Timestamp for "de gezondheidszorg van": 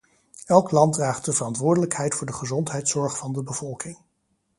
2.27-3.33